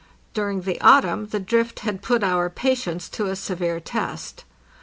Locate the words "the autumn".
0.63-1.27